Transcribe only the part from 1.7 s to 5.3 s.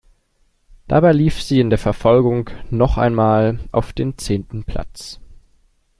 Verfolgung noch einmal auf den zehnten Platz.